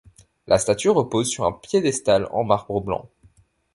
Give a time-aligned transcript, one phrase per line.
[0.47, 3.07] La statue repose sur un piédestal en marbre blanc.